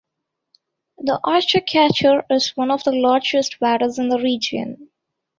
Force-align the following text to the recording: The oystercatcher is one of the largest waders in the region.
The 0.97 1.19
oystercatcher 1.23 2.23
is 2.31 2.57
one 2.57 2.71
of 2.71 2.83
the 2.83 2.91
largest 2.91 3.61
waders 3.61 3.99
in 3.99 4.09
the 4.09 4.17
region. 4.17 4.89